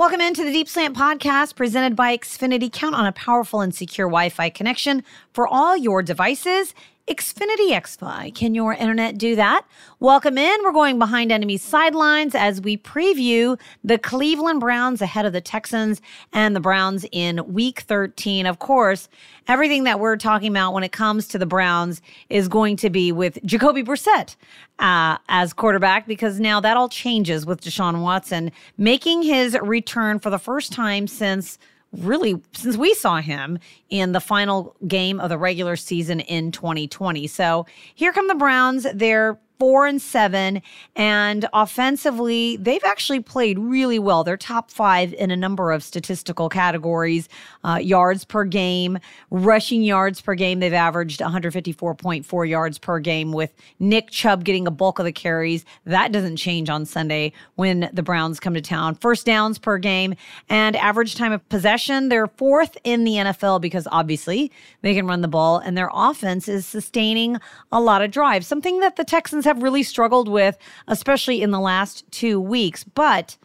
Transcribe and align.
Welcome 0.00 0.22
into 0.22 0.44
the 0.44 0.50
Deep 0.50 0.66
Slant 0.66 0.96
podcast 0.96 1.56
presented 1.56 1.94
by 1.94 2.16
Xfinity. 2.16 2.72
Count 2.72 2.94
on 2.94 3.04
a 3.04 3.12
powerful 3.12 3.60
and 3.60 3.74
secure 3.74 4.08
Wi 4.08 4.30
Fi 4.30 4.48
connection 4.48 5.04
for 5.34 5.46
all 5.46 5.76
your 5.76 6.02
devices. 6.02 6.72
Xfinity 7.10 7.72
XFi. 7.72 8.32
Can 8.32 8.54
your 8.54 8.72
internet 8.72 9.18
do 9.18 9.34
that? 9.34 9.66
Welcome 9.98 10.38
in. 10.38 10.62
We're 10.62 10.70
going 10.70 10.96
behind 10.96 11.32
enemy 11.32 11.56
sidelines 11.56 12.36
as 12.36 12.60
we 12.60 12.76
preview 12.76 13.58
the 13.82 13.98
Cleveland 13.98 14.60
Browns 14.60 15.02
ahead 15.02 15.26
of 15.26 15.32
the 15.32 15.40
Texans 15.40 16.00
and 16.32 16.54
the 16.54 16.60
Browns 16.60 17.04
in 17.10 17.52
week 17.52 17.80
13. 17.80 18.46
Of 18.46 18.60
course, 18.60 19.08
everything 19.48 19.82
that 19.84 19.98
we're 19.98 20.16
talking 20.16 20.52
about 20.52 20.72
when 20.72 20.84
it 20.84 20.92
comes 20.92 21.26
to 21.28 21.38
the 21.38 21.46
Browns 21.46 22.00
is 22.28 22.46
going 22.46 22.76
to 22.76 22.90
be 22.90 23.10
with 23.10 23.44
Jacoby 23.44 23.82
Brissett 23.82 24.36
uh, 24.78 25.18
as 25.28 25.52
quarterback 25.52 26.06
because 26.06 26.38
now 26.38 26.60
that 26.60 26.76
all 26.76 26.88
changes 26.88 27.44
with 27.44 27.60
Deshaun 27.60 28.02
Watson 28.02 28.52
making 28.78 29.22
his 29.22 29.58
return 29.60 30.20
for 30.20 30.30
the 30.30 30.38
first 30.38 30.72
time 30.72 31.08
since 31.08 31.58
really 31.92 32.40
since 32.52 32.76
we 32.76 32.94
saw 32.94 33.20
him 33.20 33.58
in 33.88 34.12
the 34.12 34.20
final 34.20 34.76
game 34.86 35.20
of 35.20 35.28
the 35.28 35.38
regular 35.38 35.76
season 35.76 36.20
in 36.20 36.52
2020. 36.52 37.26
So 37.26 37.66
here 37.94 38.12
come 38.12 38.28
the 38.28 38.34
Browns. 38.34 38.86
They're 38.94 39.38
four 39.60 39.86
and 39.86 40.00
seven. 40.00 40.62
And 40.96 41.46
offensively, 41.52 42.56
they've 42.56 42.82
actually 42.84 43.20
played 43.20 43.58
really 43.58 43.98
well. 43.98 44.24
They're 44.24 44.38
top 44.38 44.70
five 44.70 45.12
in 45.12 45.30
a 45.30 45.36
number 45.36 45.70
of 45.70 45.84
statistical 45.84 46.48
categories 46.48 47.28
uh, 47.62 47.76
yards 47.76 48.24
per 48.24 48.44
game, 48.44 48.98
rushing 49.30 49.82
yards 49.82 50.22
per 50.22 50.34
game. 50.34 50.60
They've 50.60 50.72
averaged 50.72 51.20
154.4 51.20 52.48
yards 52.48 52.78
per 52.78 52.98
game, 52.98 53.32
with 53.32 53.52
Nick 53.78 54.10
Chubb 54.10 54.44
getting 54.44 54.66
a 54.66 54.70
bulk 54.70 54.98
of 54.98 55.04
the 55.04 55.12
carries. 55.12 55.66
That 55.84 56.10
doesn't 56.10 56.36
change 56.36 56.70
on 56.70 56.86
Sunday 56.86 57.34
when 57.56 57.90
the 57.92 58.02
Browns 58.02 58.40
come 58.40 58.54
to 58.54 58.62
town. 58.62 58.94
First 58.94 59.26
downs 59.26 59.58
per 59.58 59.76
game 59.76 60.14
and 60.48 60.74
average 60.76 61.16
time 61.16 61.32
of 61.32 61.46
possession. 61.50 62.08
They're 62.08 62.28
fourth 62.28 62.78
in 62.82 63.04
the 63.04 63.12
NFL 63.12 63.60
because 63.60 63.86
obviously 63.92 64.50
they 64.80 64.94
can 64.94 65.06
run 65.06 65.20
the 65.20 65.28
ball, 65.28 65.58
and 65.58 65.76
their 65.76 65.90
offense 65.92 66.48
is 66.48 66.64
sustaining 66.64 67.38
a 67.70 67.80
lot 67.80 68.00
of 68.00 68.10
drives, 68.10 68.46
something 68.46 68.80
that 68.80 68.96
the 68.96 69.04
Texans 69.04 69.44
have 69.50 69.62
really 69.62 69.82
struggled 69.82 70.28
with, 70.28 70.56
especially 70.86 71.42
in 71.42 71.50
the 71.50 71.60
last 71.60 72.10
two 72.12 72.40
weeks. 72.40 72.84
But 72.84 73.36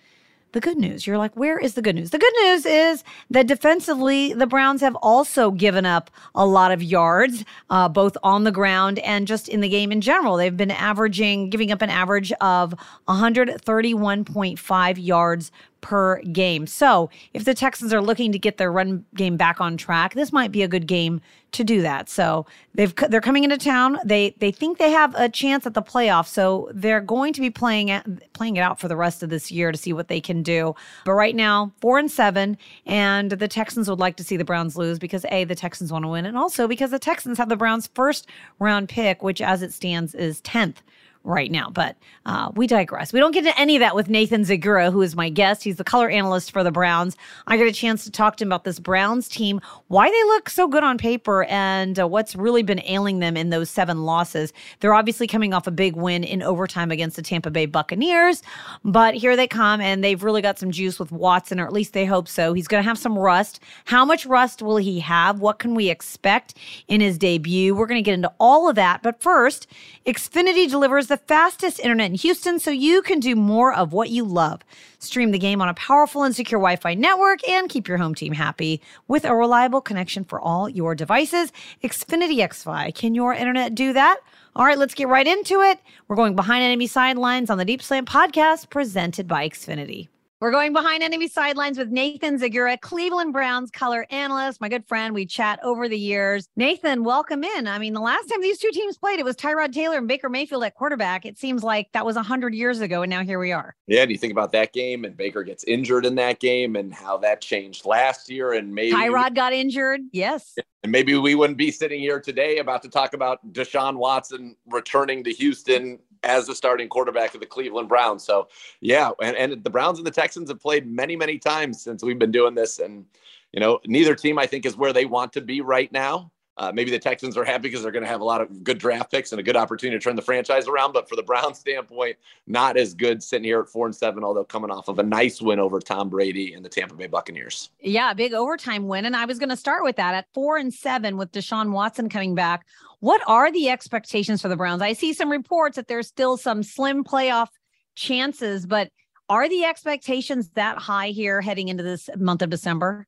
the 0.52 0.62
good 0.62 0.78
news, 0.78 1.06
you're 1.06 1.18
like, 1.18 1.36
where 1.36 1.58
is 1.60 1.74
the 1.74 1.82
good 1.82 1.96
news? 1.96 2.12
The 2.12 2.20
good 2.20 2.34
news 2.44 2.66
is 2.66 3.04
that 3.30 3.46
defensively, 3.46 4.32
the 4.34 4.48
Browns 4.48 4.80
have 4.82 4.96
also 4.96 5.52
given 5.52 5.86
up 5.86 6.10
a 6.34 6.46
lot 6.46 6.72
of 6.72 6.82
yards, 6.82 7.44
uh, 7.70 7.90
both 7.90 8.16
on 8.24 8.46
the 8.46 8.54
ground 8.54 9.00
and 9.00 9.28
just 9.28 9.50
in 9.50 9.60
the 9.60 9.68
game 9.68 9.92
in 9.92 10.00
general. 10.00 10.38
They've 10.38 10.56
been 10.56 10.72
averaging, 10.72 11.50
giving 11.50 11.72
up 11.74 11.82
an 11.82 11.90
average 11.90 12.32
of 12.40 12.74
131.5 13.10 15.06
yards 15.06 15.52
per 15.86 16.20
game. 16.24 16.66
So 16.66 17.12
if 17.36 17.46
the 17.46 17.54
Texans 17.54 17.94
are 17.94 18.02
looking 18.02 18.32
to 18.32 18.40
get 18.40 18.58
their 18.58 18.72
run 18.72 19.06
game 19.14 19.38
back 19.38 19.62
on 19.62 19.78
track, 19.78 20.16
this 20.16 20.34
might 20.34 20.52
be 20.52 20.64
a 20.64 20.68
good 20.68 20.88
game 20.88 21.22
to 21.52 21.64
do 21.64 21.84
that. 21.84 22.10
So 22.10 22.48
they've 22.74 22.94
they're 22.96 23.22
coming 23.22 23.44
into 23.44 23.60
town. 23.60 24.00
They 24.04 24.36
they 24.40 24.52
think 24.52 24.80
they 24.80 24.90
have 24.90 25.14
a 25.14 25.30
chance 25.30 25.68
at 25.68 25.76
the 25.76 25.84
playoffs. 25.84 26.30
So 26.30 26.72
they're 26.74 27.02
going 27.02 27.34
to 27.34 27.42
be 27.42 27.52
playing 27.52 27.90
it, 27.90 28.34
playing 28.34 28.58
it 28.58 28.62
out 28.62 28.80
for 28.80 28.88
the 28.88 28.96
rest 28.96 29.22
of 29.22 29.30
this 29.30 29.52
year 29.52 29.72
to 29.72 29.78
see 29.78 29.94
what 29.94 30.08
they 30.08 30.20
can 30.20 30.42
do. 30.42 30.74
But 31.06 31.14
right 31.14 31.36
now, 31.36 31.72
four 31.82 32.00
and 32.00 32.10
seven, 32.10 32.58
and 32.88 33.30
the 33.30 33.48
Texans 33.48 33.88
would 33.88 34.00
like 34.00 34.16
to 34.16 34.24
see 34.24 34.38
the 34.38 34.44
Browns 34.44 34.76
lose 34.76 34.98
because 34.98 35.24
a 35.30 35.44
the 35.44 35.54
Texans 35.54 35.92
want 35.92 36.04
to 36.04 36.10
win, 36.10 36.26
and 36.26 36.36
also 36.36 36.68
because 36.68 36.90
the 36.90 36.98
Texans 36.98 37.38
have 37.38 37.50
the 37.50 37.56
Browns' 37.56 37.92
first 37.94 38.28
round 38.58 38.90
pick, 38.90 39.22
which 39.22 39.40
as 39.40 39.62
it 39.62 39.72
stands 39.72 40.16
is 40.16 40.42
tenth 40.42 40.82
right 41.26 41.52
now. 41.52 41.70
But 41.70 41.98
uh, 42.26 42.52
we 42.56 42.68
digress. 42.68 43.12
We 43.12 43.20
don't 43.20 43.32
get 43.32 43.46
into 43.46 43.60
any 43.60 43.76
of 43.76 43.80
that 43.82 43.96
with 43.96 44.10
Nathan 44.10 44.44
Zegura, 44.44 44.92
who 44.92 45.02
is 45.02 45.16
my 45.16 45.30
guest. 45.30 45.64
He's 45.64 45.78
the 45.78 45.84
color 45.84 46.10
analyst 46.10 46.52
for 46.52 46.64
the 46.64 46.72
Browns. 46.72 47.18
I 47.48 47.58
get 47.58 47.68
a 47.68 47.72
chance 47.72 48.04
to 48.06 48.12
talk 48.12 48.38
to 48.38 48.44
him 48.44 48.50
about 48.50 48.64
this 48.64 48.80
Browns 48.80 49.28
team, 49.28 49.60
why 49.88 50.10
they 50.10 50.24
look 50.26 50.50
so 50.50 50.68
good 50.68 50.84
on 50.84 50.98
paper, 50.98 51.44
and 51.46 52.00
uh, 52.00 52.08
what's 52.08 52.36
really 52.36 52.64
been 52.64 52.82
ailing 52.86 53.20
them 53.20 53.36
in 53.36 53.50
those 53.50 53.70
seven 53.70 54.04
losses. 54.04 54.54
They're 54.80 54.94
obviously 54.94 55.28
coming 55.28 55.54
off 55.54 55.68
a 55.68 55.72
big 55.72 55.96
win 55.96 56.24
in 56.24 56.42
overtime 56.42 56.92
against 56.92 57.16
the 57.16 57.22
Tampa 57.22 57.50
Bay 57.50 57.66
Buccaneers, 57.66 58.44
but 58.84 59.16
here 59.16 59.36
they 59.36 59.48
come, 59.48 59.82
and 59.82 60.04
they've 60.04 60.24
really 60.24 60.42
got 60.42 60.60
some 60.60 60.72
juice 60.72 61.00
with 61.00 61.12
Watson, 61.12 61.60
or 61.60 61.66
at 61.66 61.74
least 61.74 61.94
they 61.94 62.06
hope 62.06 62.28
so. 62.28 62.54
He's 62.54 62.68
going 62.68 62.84
to 62.84 62.88
have 62.88 62.98
some 62.98 63.18
rust. 63.18 63.60
How 63.86 64.06
much 64.06 64.26
rust 64.26 64.62
will 64.62 64.78
he 64.78 65.00
have? 65.00 65.40
What 65.40 65.60
can 65.60 65.74
we 65.76 65.90
expect 65.90 66.54
in 66.88 67.02
his 67.02 67.18
debut? 67.18 67.76
We're 67.76 67.88
going 67.88 68.00
to 68.00 68.06
get 68.06 68.14
into 68.14 68.32
all 68.40 68.70
of 68.70 68.76
that. 68.76 69.02
But 69.02 69.22
first, 69.22 69.68
Xfinity 70.06 70.70
delivers 70.70 71.08
the 71.08 71.15
the 71.16 71.28
fastest 71.28 71.80
internet 71.80 72.12
in 72.12 72.16
Houston 72.16 72.60
so 72.60 72.72
you 72.72 73.02
can 73.02 73.22
do 73.22 73.38
more 73.38 73.74
of 73.74 73.94
what 73.94 74.10
you 74.10 74.26
love. 74.26 74.62
Stream 75.00 75.32
the 75.32 75.40
game 75.40 75.62
on 75.62 75.70
a 75.70 75.74
powerful 75.76 76.24
and 76.24 76.36
secure 76.36 76.60
Wi 76.60 76.76
Fi 76.76 76.94
network 76.94 77.48
and 77.48 77.70
keep 77.70 77.88
your 77.88 77.98
home 77.98 78.14
team 78.14 78.34
happy 78.34 78.82
with 79.08 79.24
a 79.24 79.34
reliable 79.34 79.80
connection 79.80 80.26
for 80.26 80.42
all 80.42 80.68
your 80.68 80.94
devices. 80.94 81.54
Xfinity 81.82 82.40
XFi. 82.40 82.94
Can 82.94 83.16
your 83.16 83.34
internet 83.34 83.76
do 83.76 83.94
that? 83.94 84.18
All 84.58 84.66
right, 84.66 84.78
let's 84.78 84.94
get 84.94 85.08
right 85.08 85.26
into 85.26 85.62
it. 85.62 85.80
We're 86.10 86.18
going 86.18 86.36
behind 86.36 86.66
enemy 86.66 86.88
sidelines 86.88 87.50
on 87.50 87.58
the 87.58 87.66
Deep 87.66 87.82
Slant 87.82 88.10
podcast 88.10 88.70
presented 88.70 89.26
by 89.26 89.48
Xfinity. 89.48 90.10
We're 90.46 90.52
going 90.52 90.74
behind 90.74 91.02
enemy 91.02 91.28
sidelines 91.28 91.80
with 91.80 91.90
Nathan 91.90 92.38
Zegura, 92.38 92.80
Cleveland 92.80 93.34
Browns 93.34 93.72
color 93.72 94.06
analyst, 94.12 94.62
my 94.62 94.70
good 94.70 94.88
friend. 94.88 95.16
We 95.16 95.26
chat 95.26 95.60
over 95.64 95.90
the 95.90 95.98
years. 95.98 96.48
Nathan, 96.56 97.04
welcome 97.04 97.44
in. 97.44 97.68
I 97.68 97.80
mean, 97.80 97.94
the 97.94 98.00
last 98.00 98.28
time 98.28 98.44
these 98.44 98.60
two 98.60 98.70
teams 98.70 98.96
played, 98.96 99.18
it 99.18 99.26
was 99.26 99.36
Tyrod 99.36 99.74
Taylor 99.74 99.98
and 99.98 100.08
Baker 100.08 100.30
Mayfield 100.30 100.64
at 100.64 100.76
quarterback. 100.76 101.26
It 101.26 101.40
seems 101.40 101.64
like 101.64 101.92
that 101.94 102.06
was 102.06 102.16
100 102.16 102.54
years 102.54 102.80
ago, 102.80 103.02
and 103.02 103.10
now 103.10 103.24
here 103.24 103.40
we 103.40 103.54
are. 103.54 103.76
Yeah, 103.88 104.06
do 104.06 104.12
you 104.12 104.20
think 104.20 104.34
about 104.34 104.52
that 104.52 104.72
game 104.72 105.04
and 105.04 105.18
Baker 105.18 105.42
gets 105.42 105.64
injured 105.64 106.06
in 106.06 106.14
that 106.14 106.40
game 106.40 106.76
and 106.76 106.94
how 106.94 107.18
that 107.18 107.42
changed 107.42 107.88
last 107.88 108.30
year? 108.30 108.54
And 108.54 108.72
maybe 108.72 108.96
Tyrod 108.96 109.34
got 109.34 109.52
injured. 109.52 110.02
Yes. 110.12 110.54
And 110.84 110.92
maybe 110.92 111.18
we 111.18 111.34
wouldn't 111.34 111.58
be 111.58 111.72
sitting 111.72 112.00
here 112.00 112.20
today 112.20 112.60
about 112.60 112.84
to 112.84 112.90
talk 112.90 113.16
about 113.16 113.40
Deshaun 113.52 113.96
Watson 113.96 114.56
returning 114.68 115.24
to 115.24 115.32
Houston 115.32 115.98
as 116.26 116.48
the 116.48 116.56
starting 116.56 116.90
quarterback 116.90 117.34
of 117.34 117.40
the 117.40 117.46
Cleveland 117.46 117.88
Browns. 117.88 118.24
So, 118.24 118.50
yeah, 118.82 119.12
and, 119.22 119.38
and 119.38 119.64
the 119.64 119.70
Browns 119.70 120.00
and 120.00 120.08
the 120.08 120.12
Texans 120.12 120.50
have 120.50 120.60
played 120.60 120.88
many, 120.88 121.16
many 121.16 121.38
times 121.38 121.82
since 121.82 122.04
we've 122.04 122.20
been 122.20 122.32
doing 122.32 122.56
this. 122.56 122.80
And, 122.80 123.06
you 123.54 123.60
know, 123.60 123.80
neither 123.86 124.16
team, 124.16 124.38
I 124.38 124.48
think, 124.48 124.66
is 124.66 124.76
where 124.76 124.92
they 124.92 125.06
want 125.06 125.34
to 125.34 125.42
be 125.42 125.62
right 125.62 125.92
now. 125.92 126.32
Uh, 126.58 126.72
maybe 126.74 126.90
the 126.90 127.00
Texans 127.00 127.36
are 127.36 127.44
happy 127.44 127.64
because 127.64 127.84
they're 127.84 127.92
going 127.92 128.04
to 128.04 128.10
have 128.10 128.22
a 128.22 128.26
lot 128.26 128.42
of 128.42 128.64
good 128.64 128.78
draft 128.78 129.12
picks 129.12 129.32
and 129.32 129.40
a 129.40 129.44
good 129.44 129.58
opportunity 129.58 129.98
to 129.98 130.04
turn 130.04 130.16
the 130.16 130.22
franchise 130.22 130.68
around. 130.68 130.94
But 130.94 131.10
for 131.10 131.16
the 131.16 131.24
Browns 131.24 131.60
standpoint, 131.60 132.18
not 132.48 132.78
as 132.78 132.94
good 132.94 133.22
sitting 133.22 133.44
here 133.44 133.60
at 133.60 133.70
four 133.70 133.86
and 133.86 133.96
seven, 133.96 134.24
although 134.24 134.46
coming 134.46 134.72
off 134.72 134.88
of 134.88 135.00
a 135.00 135.04
nice 135.04 135.42
win 135.42 135.60
over 135.60 135.80
Tom 135.80 136.10
Brady 136.10 136.54
and 136.54 136.64
the 136.64 136.70
Tampa 136.70 136.96
Bay 136.96 137.08
Buccaneers. 137.08 137.72
Yeah, 137.82 138.14
big 138.14 138.34
overtime 138.34 138.88
win. 138.88 139.06
And 139.06 139.16
I 139.16 139.26
was 139.26 139.38
going 139.38 139.50
to 139.50 139.58
start 139.58 139.84
with 139.84 139.98
that 139.98 140.16
at 140.16 140.28
four 140.34 140.58
and 140.58 140.74
seven 140.74 141.18
with 141.18 141.32
Deshaun 141.32 141.72
Watson 141.72 142.08
coming 142.08 142.36
back. 142.36 142.66
What 143.02 143.22
are 143.28 143.52
the 143.52 143.70
expectations 143.70 144.42
for 144.42 144.48
the 144.48 144.56
Browns? 144.56 144.82
I 144.82 144.94
see 144.94 145.14
some 145.14 145.30
reports 145.30 145.76
that 145.76 145.88
there's 145.88 146.08
still 146.08 146.38
some 146.38 146.64
slim 146.64 147.04
playoff 147.04 147.50
chances, 147.96 148.66
but 148.66 148.90
are 149.28 149.50
the 149.50 149.66
expectations 149.66 150.50
that 150.52 150.78
high 150.78 151.10
here 151.10 151.42
heading 151.42 151.68
into 151.68 151.84
this 151.84 152.10
month 152.18 152.42
of 152.42 152.50
December? 152.50 153.08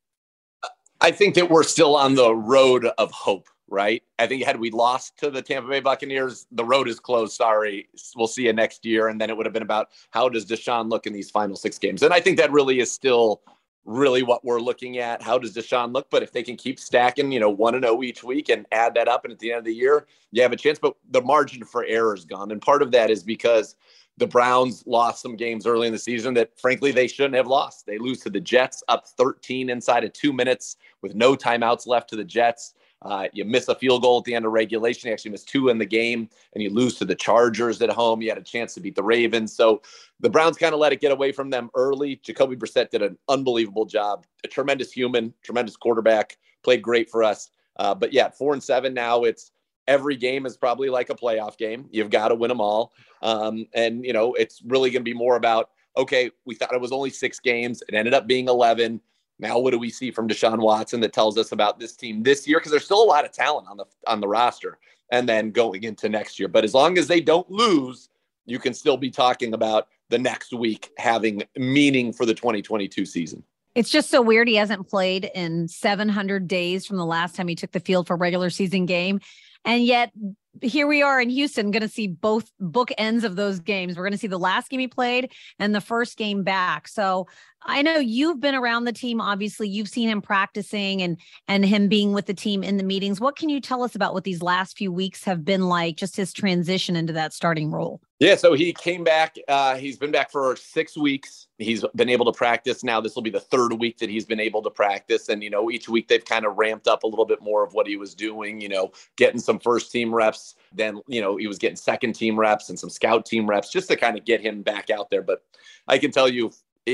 I 1.02 1.12
think 1.12 1.36
that 1.36 1.50
we're 1.50 1.64
still 1.64 1.96
on 1.96 2.16
the 2.16 2.34
road 2.34 2.86
of 2.98 3.12
hope, 3.12 3.50
right? 3.68 4.02
I 4.18 4.28
think 4.28 4.44
had 4.44 4.60
we 4.60 4.72
lost 4.72 5.18
to 5.20 5.30
the 5.30 5.42
Tampa 5.42 5.70
Bay 5.70 5.80
Buccaneers, 5.80 6.48
the 6.52 6.66
road 6.66 6.88
is 6.88 7.00
closed. 7.00 7.34
Sorry. 7.34 7.88
We'll 8.16 8.28
see 8.28 8.44
you 8.44 8.54
next 8.54 8.86
year. 8.86 9.08
And 9.08 9.22
then 9.22 9.30
it 9.30 9.38
would 9.38 9.46
have 9.46 9.54
been 9.54 9.62
about 9.62 9.90
how 10.12 10.30
does 10.30 10.46
Deshaun 10.46 10.90
look 10.90 11.06
in 11.06 11.14
these 11.14 11.30
final 11.30 11.56
six 11.56 11.78
games? 11.78 12.04
And 12.04 12.14
I 12.14 12.20
think 12.20 12.38
that 12.38 12.52
really 12.52 12.80
is 12.80 12.92
still 12.92 13.42
really 13.86 14.22
what 14.22 14.44
we're 14.44 14.60
looking 14.60 14.98
at. 14.98 15.22
How 15.22 15.38
does 15.38 15.56
Deshaun 15.56 15.94
look? 15.94 16.10
But 16.10 16.22
if 16.22 16.32
they 16.34 16.44
can 16.44 16.58
keep 16.58 16.80
stacking, 16.80 17.32
you 17.32 17.40
know, 17.40 17.50
one 17.50 17.74
and 17.74 17.84
zero 17.84 17.98
oh 17.98 18.04
each 18.04 18.24
week 18.24 18.50
and 18.50 18.66
add 18.72 18.94
that 18.96 19.08
up, 19.08 19.24
and 19.24 19.32
at 19.32 19.40
the 19.40 19.52
end 19.52 19.60
of 19.60 19.66
the 19.66 19.74
year, 19.74 20.08
you 20.32 20.42
have 20.42 20.52
a 20.52 20.58
chance. 20.58 20.78
But 20.78 20.96
the 21.12 21.22
margin 21.22 21.64
for 21.64 21.86
error 21.86 22.14
is 22.14 22.26
gone, 22.26 22.52
and 22.52 22.62
part 22.62 22.82
of 22.82 22.92
that 22.92 23.10
is 23.10 23.24
because 23.24 23.76
the 24.18 24.28
Browns 24.28 24.84
lost 24.88 25.22
some 25.22 25.36
games 25.36 25.68
early 25.68 25.88
in 25.88 25.94
the 25.94 26.00
season 26.00 26.34
that, 26.34 26.60
frankly, 26.60 26.92
they 26.92 27.08
shouldn't 27.08 27.36
have 27.36 27.48
lost. 27.48 27.86
They 27.86 28.00
lose 28.00 28.20
to 28.22 28.30
the 28.30 28.40
Jets 28.40 28.84
up 28.88 29.08
13 29.08 29.70
inside 29.70 30.04
of 30.04 30.14
two 30.14 30.34
minutes 30.34 30.78
with 31.02 31.14
no 31.16 31.36
timeouts 31.36 31.86
left 31.86 32.10
to 32.10 32.16
the 32.16 32.24
Jets. 32.24 32.74
Uh, 33.04 33.28
you 33.32 33.46
miss 33.46 33.68
a 33.68 33.76
field 33.76 34.02
goal 34.02 34.18
at 34.18 34.24
the 34.24 34.34
end 34.34 34.46
of 34.46 34.52
regulation. 34.52 35.08
You 35.08 35.14
actually 35.14 35.32
miss 35.32 35.44
two 35.44 35.70
in 35.70 35.78
the 35.78 35.86
game, 35.86 36.30
and 36.54 36.64
you 36.64 36.72
lose 36.72 36.96
to 36.96 37.06
the 37.06 37.14
Chargers 37.14 37.80
at 37.84 37.92
home. 37.92 38.22
You 38.22 38.30
had 38.30 38.40
a 38.40 38.44
chance 38.44 38.74
to 38.74 38.80
beat 38.80 38.96
the 38.96 39.04
Ravens. 39.04 39.56
So 39.56 39.84
the 40.20 40.32
Browns 40.32 40.58
kind 40.58 40.74
of 40.74 40.80
let 40.80 40.94
it 40.94 41.00
get 41.00 41.12
away 41.12 41.32
from 41.32 41.52
them 41.52 41.70
early. 41.76 42.16
Jacoby 42.24 42.56
Brissett 42.56 42.90
did 42.90 43.04
an 43.04 43.18
unbelievable 43.30 43.86
job. 43.86 44.26
A 44.44 44.48
tremendous 44.48 44.92
human, 44.92 45.32
tremendous 45.44 45.78
quarterback, 45.78 46.38
played 46.64 46.82
great 46.82 47.10
for 47.10 47.24
us. 47.24 47.52
Uh, 47.78 47.94
but 47.94 48.12
yeah, 48.12 48.30
four 48.30 48.54
and 48.54 48.64
seven 48.64 48.96
now. 48.96 49.24
It's 49.24 49.52
every 49.88 50.16
game 50.16 50.46
is 50.46 50.58
probably 50.58 50.90
like 50.90 51.10
a 51.10 51.16
playoff 51.16 51.58
game. 51.58 51.88
You've 51.92 52.10
got 52.10 52.30
to 52.30 52.36
win 52.36 52.50
them 52.50 52.62
all. 52.62 52.94
Um, 53.22 53.66
and, 53.74 54.06
you 54.06 54.14
know, 54.14 54.34
it's 54.34 54.62
really 54.66 54.90
going 54.90 55.02
to 55.02 55.10
be 55.10 55.14
more 55.14 55.36
about, 55.36 55.72
okay, 55.96 56.32
we 56.46 56.56
thought 56.56 56.74
it 56.74 56.82
was 56.82 56.92
only 56.92 57.10
six 57.10 57.40
games. 57.40 57.82
It 57.88 57.96
ended 57.96 58.14
up 58.14 58.28
being 58.28 58.48
11. 58.48 59.02
Now, 59.40 59.60
what 59.60 59.72
do 59.72 59.80
we 59.80 59.90
see 59.90 60.12
from 60.12 60.28
Deshaun 60.28 60.60
Watson 60.60 61.00
that 61.02 61.14
tells 61.14 61.38
us 61.38 61.52
about 61.52 61.80
this 61.80 61.96
team 61.96 62.24
this 62.24 62.48
year? 62.48 62.60
Because 62.60 62.72
there's 62.72 62.86
still 62.86 63.04
a 63.04 63.06
lot 63.06 63.26
of 63.26 63.32
talent 63.32 63.68
on 63.70 63.78
the 63.78 63.86
on 64.08 64.20
the 64.20 64.28
roster, 64.28 64.80
and 65.12 65.30
then 65.30 65.52
going 65.52 65.84
into 65.84 66.10
next 66.10 66.40
year. 66.40 66.48
But 66.48 66.64
as 66.64 66.74
long 66.74 66.98
as 66.98 67.08
they 67.08 67.22
don't 67.22 67.50
lose, 67.50 68.10
you 68.48 68.58
can 68.58 68.74
still 68.74 68.98
be 68.98 69.12
talking 69.12 69.54
about 69.54 69.90
the 70.10 70.18
next 70.18 70.54
week 70.54 70.90
having 70.98 71.44
meaning 71.56 72.14
for 72.14 72.26
the 72.26 72.34
2022 72.34 73.06
season. 73.06 73.44
It's 73.76 73.92
just 73.92 74.10
so 74.10 74.24
weird. 74.24 74.48
He 74.48 74.56
hasn't 74.56 74.88
played 74.88 75.30
in 75.36 75.68
700 75.68 76.48
days 76.48 76.88
from 76.88 76.98
the 76.98 77.06
last 77.06 77.36
time 77.36 77.48
he 77.48 77.54
took 77.54 77.72
the 77.72 77.80
field 77.80 78.08
for 78.08 78.16
a 78.16 78.18
regular 78.18 78.50
season 78.50 78.88
game. 78.88 79.20
And 79.68 79.84
yet 79.84 80.14
here 80.62 80.88
we 80.88 81.02
are 81.02 81.20
in 81.20 81.30
Houston, 81.30 81.72
going 81.72 81.82
to 81.82 81.90
see 81.90 82.08
both 82.08 82.52
book 82.58 82.90
ends 82.98 83.26
of 83.26 83.36
those 83.36 83.60
games. 83.60 83.96
We're 83.98 84.04
going 84.04 84.14
to 84.14 84.18
see 84.18 84.28
the 84.28 84.40
last 84.40 84.70
game 84.70 84.80
he 84.80 84.88
played 84.88 85.32
and 85.60 85.76
the 85.76 85.82
first 85.82 86.18
game 86.18 86.42
back. 86.42 86.88
So 86.88 87.28
I 87.64 87.82
know 87.82 87.98
you've 87.98 88.40
been 88.40 88.56
around 88.56 88.86
the 88.86 88.94
team. 88.94 89.20
Obviously, 89.20 89.68
you've 89.68 89.90
seen 89.90 90.08
him 90.08 90.22
practicing 90.22 91.02
and 91.02 91.20
and 91.50 91.66
him 91.66 91.90
being 91.90 92.14
with 92.14 92.28
the 92.28 92.34
team 92.34 92.64
in 92.64 92.78
the 92.78 92.84
meetings. 92.84 93.20
What 93.20 93.36
can 93.36 93.50
you 93.50 93.60
tell 93.60 93.84
us 93.84 93.94
about 93.94 94.14
what 94.14 94.24
these 94.24 94.42
last 94.42 94.78
few 94.78 94.92
weeks 94.92 95.26
have 95.26 95.44
been 95.44 95.68
like? 95.68 95.98
Just 95.98 96.16
his 96.16 96.32
transition 96.32 96.96
into 96.96 97.14
that 97.14 97.34
starting 97.34 97.70
role. 97.70 98.02
Yeah, 98.20 98.36
so 98.36 98.54
he 98.54 98.74
came 98.74 99.04
back. 99.04 99.36
Uh, 99.48 99.76
he's 99.76 99.96
been 99.98 100.12
back 100.12 100.32
for 100.32 100.56
six 100.56 100.98
weeks. 100.98 101.48
He's 101.60 101.86
been 101.96 102.10
able 102.10 102.26
to 102.26 102.36
practice 102.36 102.84
now. 102.84 103.00
This 103.00 103.14
will 103.14 103.22
be 103.22 103.30
the 103.30 103.40
third 103.40 103.74
week 103.74 104.00
that 104.00 104.10
he's 104.10 104.26
been 104.26 104.40
able 104.40 104.64
to 104.64 104.72
practice, 104.72 105.30
and 105.30 105.44
you 105.44 105.52
know, 105.52 105.70
each 105.70 105.88
week 105.88 106.08
they've 106.08 106.26
kind 106.26 106.44
of 106.44 106.58
ramped 106.58 106.88
up 106.88 107.04
a 107.04 107.08
little 107.08 107.26
bit 107.26 107.44
more 107.44 107.64
of 107.64 107.74
what 107.74 107.86
he 107.86 107.96
was 107.96 108.16
doing. 108.16 108.60
You 108.60 108.70
know, 108.70 108.92
getting 109.18 109.40
some 109.40 109.60
first 109.60 109.92
team 109.92 110.14
reps. 110.14 110.56
Then 110.74 111.00
you 111.08 111.22
know 111.22 111.38
he 111.38 111.46
was 111.46 111.60
getting 111.60 111.76
second 111.76 112.14
team 112.14 112.40
reps 112.40 112.70
and 112.70 112.80
some 112.80 112.90
scout 112.90 113.26
team 113.28 113.48
reps 113.48 113.72
just 113.72 113.88
to 113.90 113.96
kind 113.96 114.18
of 114.18 114.26
get 114.26 114.42
him 114.42 114.64
back 114.64 114.90
out 114.90 115.12
there. 115.12 115.22
But 115.22 115.44
I 115.88 116.00
can 116.00 116.10
tell 116.10 116.28
you, 116.28 116.52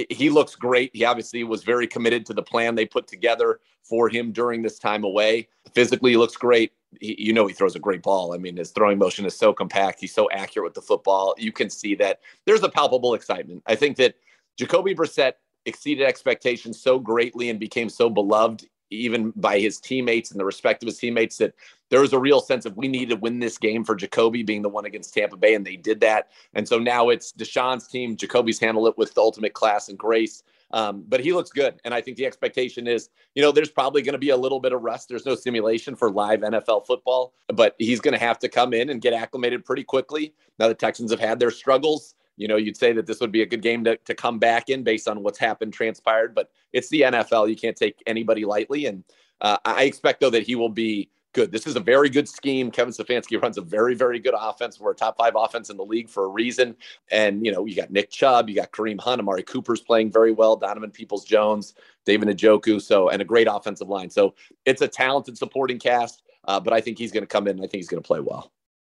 he 0.10 0.30
looks 0.30 0.56
great. 0.56 0.92
He 0.94 1.06
obviously 1.06 1.46
was 1.46 1.64
very 1.64 1.88
committed 1.88 2.26
to 2.26 2.34
the 2.34 2.44
plan 2.44 2.76
they 2.76 2.86
put 2.86 3.08
together 3.08 3.62
for 3.84 4.10
him 4.10 4.34
during 4.34 4.62
this 4.62 4.78
time 4.78 5.06
away. 5.06 5.48
Physically, 5.74 6.12
he 6.12 6.18
looks 6.18 6.36
great. 6.36 6.74
He, 7.00 7.16
you 7.18 7.34
know, 7.34 7.48
he 7.48 7.54
throws 7.54 7.76
a 7.76 7.80
great 7.80 8.02
ball. 8.02 8.34
I 8.34 8.38
mean, 8.38 8.58
his 8.58 8.72
throwing 8.72 8.98
motion 8.98 9.26
is 9.26 9.36
so 9.36 9.54
compact. 9.54 10.00
He's 10.00 10.14
so 10.14 10.30
accurate 10.32 10.66
with 10.66 10.74
the 10.74 10.82
football. 10.82 11.36
You 11.38 11.52
can 11.52 11.70
see 11.70 11.96
that 11.96 12.20
there's 12.46 12.64
a 12.64 12.70
palpable 12.70 13.14
excitement. 13.14 13.64
I 13.66 13.76
think 13.76 13.98
that 13.98 14.16
Jacoby 14.58 14.96
Brissett 14.96 15.34
exceeded 15.66 16.06
expectations 16.06 16.82
so 16.82 17.00
greatly 17.00 17.50
and 17.50 17.60
became 17.60 17.90
so 17.90 18.10
beloved 18.10 18.68
even 18.94 19.34
by 19.36 19.60
his 19.60 19.80
teammates 19.80 20.32
and 20.32 20.40
the 20.40 20.46
respect 20.46 20.84
of 20.84 20.88
his 20.88 20.98
teammates 20.98 21.38
that 21.38 21.54
there 21.90 22.02
was 22.02 22.14
a 22.14 22.20
real 22.20 22.40
sense 22.40 22.66
of 22.66 22.78
we 22.78 22.88
need 22.88 23.10
to 23.10 23.16
win 23.16 23.40
this 23.40 23.58
game 23.58 23.84
for 23.84 23.96
Jacoby 23.96 24.44
being 24.44 24.62
the 24.62 24.70
one 24.70 24.86
against 24.86 25.14
Tampa 25.14 25.36
Bay, 25.36 25.54
and 25.56 25.66
they 25.66 25.76
did 25.76 26.00
that. 26.02 26.30
And 26.54 26.68
so 26.68 26.80
now 26.80 27.10
it's 27.10 27.34
Deshaun's 27.34 27.88
team. 27.88 28.16
Jacoby's 28.16 28.60
handled 28.60 28.88
it 28.88 28.98
with 28.98 29.14
the 29.14 29.22
ultimate 29.22 29.54
class 29.54 29.90
and 29.90 29.98
grace. 29.98 30.44
Um, 30.74 31.06
but 31.08 31.22
he 31.22 31.32
looks 31.32 31.52
good. 31.52 31.80
And 31.86 31.94
I 31.94 32.02
think 32.02 32.18
the 32.18 32.26
expectation 32.26 32.88
is, 32.88 33.10
you 33.36 33.42
know, 33.42 33.52
there's 33.52 33.70
probably 33.70 34.02
going 34.02 34.14
to 34.14 34.20
be 34.20 34.32
a 34.32 34.38
little 34.38 34.60
bit 34.60 34.74
of 34.74 34.82
rust. 34.82 35.08
There's 35.08 35.26
no 35.26 35.36
simulation 35.36 35.96
for 35.96 36.12
live 36.12 36.42
NFL 36.42 36.86
football, 36.86 37.34
but 37.54 37.76
he's 37.78 38.02
going 38.02 38.14
to 38.14 38.20
have 38.20 38.40
to 38.40 38.50
come 38.50 38.74
in 38.74 38.90
and 38.90 39.00
get 39.00 39.14
acclimated 39.14 39.64
pretty 39.64 39.84
quickly. 39.84 40.34
Now, 40.60 40.68
the 40.68 40.74
Texans 40.74 41.12
have 41.12 41.20
had 41.20 41.40
their 41.40 41.52
struggles 41.52 42.16
you 42.36 42.48
know, 42.48 42.56
you'd 42.56 42.78
say 42.78 42.94
that 42.94 43.06
this 43.06 43.20
would 43.20 43.32
be 43.32 43.42
a 43.42 43.46
good 43.46 43.62
game 43.62 43.84
to, 43.84 43.98
to 43.98 44.16
come 44.16 44.40
back 44.40 44.70
in 44.70 44.84
based 44.84 45.08
on 45.08 45.22
what's 45.22 45.38
happened, 45.38 45.74
transpired, 45.74 46.34
but 46.34 46.50
it's 46.72 46.90
the 46.90 47.02
NFL. 47.02 47.50
You 47.50 47.56
can't 47.56 47.78
take 47.78 48.02
anybody 48.08 48.46
lightly. 48.46 48.88
And 48.88 49.04
uh, 49.42 49.58
I 49.66 49.84
expect, 49.84 50.20
though, 50.20 50.30
that 50.32 50.44
he 50.44 50.56
will 50.56 50.70
be 50.70 51.10
good. 51.34 51.52
This 51.52 51.68
is 51.68 51.76
a 51.76 51.80
very 51.80 52.10
good 52.10 52.30
scheme. 52.30 52.72
Kevin 52.72 52.94
Stefanski 52.94 53.42
runs 53.42 53.58
a 53.58 53.62
very, 53.62 53.96
very 53.96 54.20
good 54.20 54.36
offense. 54.38 54.80
We're 54.80 54.92
a 54.92 54.96
top 54.96 55.18
five 55.18 55.34
offense 55.36 55.70
in 55.70 55.78
the 55.78 55.84
league 55.84 56.10
for 56.10 56.26
a 56.26 56.28
reason. 56.28 56.76
And, 57.12 57.46
you 57.46 57.52
know, 57.52 57.66
you 57.66 57.76
got 57.76 57.92
Nick 57.92 58.10
Chubb, 58.10 58.50
you 58.50 58.56
got 58.56 58.72
Kareem 58.72 59.00
Hunt, 59.00 59.20
Amari 59.20 59.44
Cooper's 59.44 59.82
playing 59.82 60.12
very 60.12 60.32
well, 60.32 60.56
Donovan 60.56 60.92
Peoples 60.92 61.26
Jones, 61.26 61.74
David 62.06 62.30
Njoku. 62.30 62.82
So, 62.82 63.10
and 63.10 63.22
a 63.22 63.26
great 63.26 63.48
offensive 63.50 63.90
line. 63.90 64.10
So 64.10 64.36
it's 64.66 64.82
a 64.82 64.88
talented 64.88 65.38
supporting 65.38 65.80
cast, 65.80 66.24
uh, 66.46 66.60
but 66.60 66.74
I 66.74 66.82
think 66.82 66.98
he's 66.98 67.12
going 67.12 67.24
to 67.24 67.28
come 67.28 67.48
in. 67.48 67.58
I 67.58 67.62
think 67.62 67.76
he's 67.76 67.90
going 67.90 68.02
to 68.02 68.08
play 68.08 68.20
well. 68.20 68.52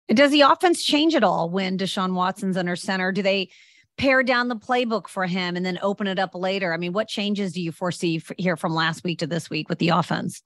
Does 0.08 0.30
the 0.32 0.42
offense 0.42 0.84
change 0.84 1.14
at 1.14 1.24
all 1.24 1.48
when 1.48 1.78
Deshaun 1.78 2.14
Watson's 2.14 2.58
under 2.58 2.76
center? 2.76 3.10
Do 3.10 3.22
they 3.22 3.48
pare 3.96 4.22
down 4.22 4.48
the 4.48 4.56
playbook 4.56 5.08
for 5.08 5.24
him 5.24 5.56
and 5.56 5.64
then 5.64 5.78
open 5.80 6.06
it 6.06 6.18
up 6.18 6.34
later? 6.34 6.74
I 6.74 6.76
mean, 6.76 6.92
what 6.92 7.08
changes 7.08 7.52
do 7.52 7.62
you 7.62 7.72
foresee 7.72 8.22
here 8.36 8.56
from 8.56 8.74
last 8.74 9.04
week 9.04 9.20
to 9.20 9.26
this 9.26 9.48
week 9.48 9.68
with 9.68 9.78
the 9.78 9.90
offense? 9.90 10.42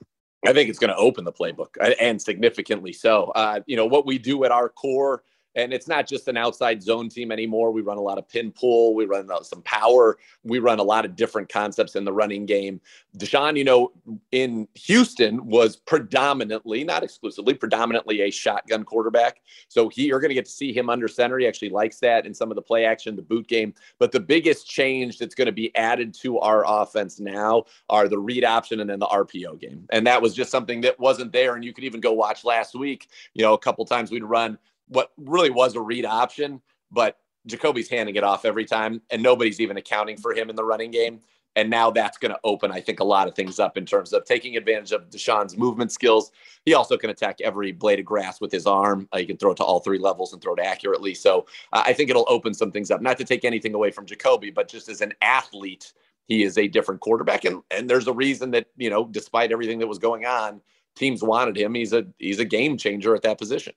I 0.47 0.53
think 0.53 0.71
it's 0.71 0.79
going 0.79 0.91
to 0.91 0.97
open 0.97 1.25
the 1.25 1.33
playbook 1.33 1.77
and 2.01 2.21
significantly 2.21 2.93
so. 2.93 3.33
Uh, 3.35 3.61
you 3.67 3.77
know, 3.77 3.87
what 3.87 4.07
we 4.07 4.19
do 4.19 4.45
at 4.45 4.53
our 4.53 4.69
core 4.69 5.23
and 5.59 5.73
it's 5.73 5.89
not 5.89 6.07
just 6.07 6.29
an 6.29 6.37
outside 6.37 6.81
zone 6.81 7.09
team 7.09 7.33
anymore. 7.33 7.73
We 7.73 7.83
run 7.83 7.99
a 7.99 8.03
lot 8.03 8.17
of 8.17 8.29
pin 8.29 8.53
pull. 8.53 8.95
We 8.95 9.07
run 9.07 9.29
uh, 9.29 9.43
some 9.43 9.61
power. 9.63 10.17
We 10.45 10.61
run 10.61 10.79
a 10.79 10.85
lot 10.85 11.05
of 11.05 11.17
different 11.17 11.49
concepts 11.49 11.97
in 11.97 12.05
the 12.05 12.13
running 12.13 12.47
game. 12.47 12.81
Deshaun, 13.19 13.59
you 13.59 13.65
know, 13.65 13.91
in 14.31 14.69
Houston 14.75 15.45
was 15.45 15.75
predominantly, 15.75 16.85
not 16.85 17.03
exclusively, 17.03 17.55
predominantly 17.55 18.21
a 18.21 18.31
shotgun 18.31 18.85
quarterback. 18.85 19.41
So 19.67 19.89
he, 19.89 20.07
you're 20.07 20.21
going 20.21 20.29
to 20.29 20.35
get 20.35 20.45
to 20.45 20.51
see 20.51 20.73
him 20.73 20.89
under 20.89 21.09
center. 21.09 21.39
He 21.39 21.49
actually 21.49 21.71
likes 21.71 21.99
that 21.99 22.25
in 22.25 22.33
some 22.33 22.53
of 22.53 22.55
the 22.55 22.63
play 22.63 22.85
action, 22.85 23.17
the 23.17 23.23
boot 23.23 23.49
game. 23.49 23.75
But 23.99 24.13
the 24.13 24.21
biggest 24.21 24.69
change 24.69 25.19
that's 25.19 25.35
going 25.35 25.47
to 25.47 25.53
be 25.53 25.75
added 25.75 26.15
to 26.21 26.39
our 26.39 26.65
offense 26.67 27.19
now 27.19 27.65
are 27.91 28.07
the 28.07 28.19
read 28.19 28.45
option 28.45 28.79
and 28.79 28.89
then 28.89 29.01
the 29.01 29.07
RPO 29.07 29.61
game. 29.61 29.89
And 29.91 30.07
that 30.07 30.23
was 30.23 30.35
just 30.35 30.53
something 30.53 30.83
that 30.83 31.01
wasn't 31.01 31.33
there. 31.33 31.57
And 31.57 31.65
you 31.65 31.73
could 31.73 31.85
even 31.85 32.01
go 32.01 32.13
watch 32.13 32.45
last 32.45 32.77
week. 32.77 33.09
You 33.35 33.43
know, 33.43 33.55
a 33.55 33.59
couple 33.59 33.85
times 33.85 34.13
we'd 34.13 34.23
run 34.23 34.57
what 34.89 35.13
really 35.17 35.51
was 35.51 35.75
a 35.77 35.81
read 35.81 36.05
option, 36.05 36.61
but 36.91 37.19
Jacoby's 37.47 37.89
handing 37.89 38.17
it 38.17 38.25
off 38.25 38.45
every 38.45 38.65
time, 38.65 39.01
and 39.11 39.23
nobody's 39.23 39.61
even 39.61 39.77
accounting 39.77 40.17
for 40.17 40.35
him 40.35 40.51
in 40.51 40.57
the 40.57 40.65
running 40.65 40.91
game. 40.91 41.21
And 41.57 41.71
now 41.71 41.91
that's 41.91 42.19
going 42.19 42.33
to 42.33 42.39
open, 42.45 42.71
I 42.71 42.81
think, 42.81 43.01
a 43.01 43.05
lot 43.05 43.27
of 43.27 43.35
things 43.35 43.59
up 43.59 43.77
in 43.77 43.85
terms 43.85 44.13
of 44.13 44.25
taking 44.25 44.57
advantage 44.57 44.93
of 44.93 45.11
Deshaun's 45.11 45.57
movement 45.57 45.91
skills. 45.91 46.31
He 46.65 46.75
also 46.75 46.97
can 46.97 47.11
attack 47.11 47.41
every 47.41 47.73
blade 47.73 47.99
of 47.99 48.05
grass 48.05 48.41
with 48.41 48.53
his 48.53 48.65
arm. 48.65 49.09
Uh, 49.11 49.19
he 49.19 49.27
can 49.27 49.39
throw 49.39 49.51
it 49.51 49.57
to 49.57 49.65
all 49.65 49.81
three 49.81 49.99
levels 49.99 50.33
and 50.33 50.41
throw 50.41 50.55
it 50.55 50.61
accurately. 50.61 51.15
So 51.15 51.47
uh, 51.73 51.83
I 51.85 51.95
think 51.95 52.11
it'll 52.11 52.27
open 52.29 52.55
some 52.55 52.71
things 52.71 52.93
up. 52.93 53.03
Not 53.03 53.19
to 53.19 53.25
take 53.25 53.45
anything 53.45 53.75
away 53.75 53.91
from 53.91 54.07
Jacoby, 54.07 54.51
but 54.51 54.69
just 54.69 54.89
as 54.89 55.01
an 55.01 55.15
athlete, 55.21 55.93
he 56.27 56.45
is 56.45 56.59
a 56.59 56.69
different 56.69 57.01
quarterback. 57.01 57.45
And 57.45 57.63
and 57.73 57.91
there's 57.91 58.07
a 58.07 58.13
reason 58.13 58.53
that 58.53 58.67
you 58.77 58.91
know, 58.91 59.07
despite 59.07 59.51
everything 59.51 59.81
that 59.81 59.89
was 59.89 59.99
going 59.99 60.27
on, 60.27 60.61
teams 60.95 61.23
wanted 61.23 61.57
him. 61.57 61.75
He's 61.75 61.93
a 61.93 62.07
he's 62.19 62.39
a 62.39 62.45
game 62.45 62.77
changer 62.77 63.17
at 63.17 63.23
that 63.23 63.39
position. 63.39 63.73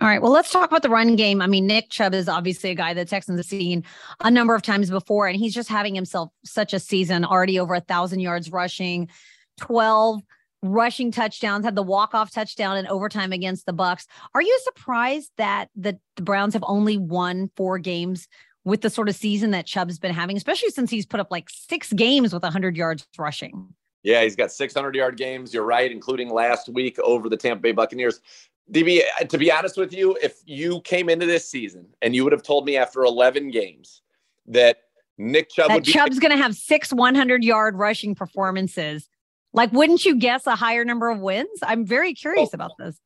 All 0.00 0.06
right. 0.06 0.22
Well, 0.22 0.30
let's 0.30 0.50
talk 0.50 0.68
about 0.68 0.82
the 0.82 0.90
run 0.90 1.16
game. 1.16 1.42
I 1.42 1.48
mean, 1.48 1.66
Nick 1.66 1.90
Chubb 1.90 2.14
is 2.14 2.28
obviously 2.28 2.70
a 2.70 2.74
guy 2.74 2.94
that 2.94 3.08
Texans 3.08 3.38
have 3.38 3.46
seen 3.46 3.82
a 4.20 4.30
number 4.30 4.54
of 4.54 4.62
times 4.62 4.90
before, 4.90 5.26
and 5.26 5.36
he's 5.36 5.54
just 5.54 5.68
having 5.68 5.94
himself 5.94 6.30
such 6.44 6.72
a 6.72 6.78
season 6.78 7.24
already 7.24 7.58
over 7.58 7.74
a 7.74 7.80
thousand 7.80 8.20
yards 8.20 8.52
rushing, 8.52 9.08
12 9.60 10.20
rushing 10.62 11.10
touchdowns, 11.10 11.64
had 11.64 11.74
the 11.74 11.82
walk-off 11.82 12.32
touchdown 12.32 12.76
in 12.76 12.86
overtime 12.86 13.32
against 13.32 13.66
the 13.66 13.72
Bucks. 13.72 14.06
Are 14.34 14.42
you 14.42 14.60
surprised 14.62 15.32
that 15.36 15.68
the, 15.74 15.98
the 16.14 16.22
Browns 16.22 16.54
have 16.54 16.64
only 16.66 16.96
won 16.96 17.50
four 17.56 17.78
games 17.78 18.28
with 18.64 18.82
the 18.82 18.90
sort 18.90 19.08
of 19.08 19.16
season 19.16 19.50
that 19.50 19.66
Chubb's 19.66 19.98
been 19.98 20.14
having, 20.14 20.36
especially 20.36 20.70
since 20.70 20.90
he's 20.90 21.06
put 21.06 21.18
up 21.18 21.32
like 21.32 21.48
six 21.50 21.92
games 21.92 22.32
with 22.32 22.44
100 22.44 22.76
yards 22.76 23.04
rushing? 23.18 23.74
Yeah, 24.04 24.22
he's 24.22 24.36
got 24.36 24.52
600 24.52 24.94
yard 24.94 25.16
games. 25.16 25.52
You're 25.52 25.64
right, 25.64 25.90
including 25.90 26.30
last 26.30 26.68
week 26.68 26.98
over 27.00 27.28
the 27.28 27.36
Tampa 27.36 27.62
Bay 27.62 27.72
Buccaneers. 27.72 28.20
DB, 28.72 29.02
to 29.28 29.38
be 29.38 29.50
honest 29.50 29.76
with 29.76 29.92
you, 29.92 30.16
if 30.22 30.40
you 30.46 30.80
came 30.82 31.08
into 31.08 31.26
this 31.26 31.48
season 31.48 31.86
and 32.02 32.14
you 32.14 32.24
would 32.24 32.32
have 32.32 32.42
told 32.42 32.64
me 32.64 32.76
after 32.76 33.02
11 33.02 33.50
games 33.50 34.02
that 34.46 34.78
Nick 35.16 35.50
Chubb 35.50 35.68
that 35.68 35.74
would 35.74 35.84
be 35.84 35.92
Chubb's 35.92 36.18
going 36.18 36.30
to 36.30 36.42
have 36.42 36.54
six 36.54 36.92
100 36.92 37.42
yard 37.42 37.76
rushing 37.76 38.14
performances, 38.14 39.08
like 39.52 39.72
wouldn't 39.72 40.04
you 40.04 40.16
guess 40.16 40.46
a 40.46 40.54
higher 40.54 40.84
number 40.84 41.08
of 41.08 41.20
wins? 41.20 41.58
I'm 41.62 41.84
very 41.84 42.14
curious 42.14 42.52
about 42.52 42.72
this. 42.78 43.00